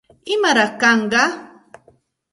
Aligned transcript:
¿Imaraq 0.33 0.71
kanqa? 0.81 1.23